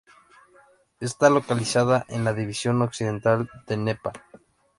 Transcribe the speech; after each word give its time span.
Está 0.99 1.29
localizada 1.29 2.07
en 2.09 2.23
la 2.23 2.33
división 2.33 2.81
occidental 2.81 3.51
de 3.67 3.77
Nepal. 3.77 4.13